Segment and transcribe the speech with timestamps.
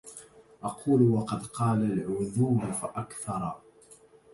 [0.63, 3.61] أقول وقد قال العذول فأكثرا